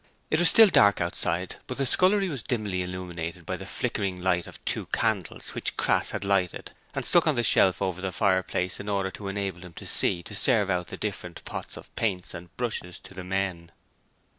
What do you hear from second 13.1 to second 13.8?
the men.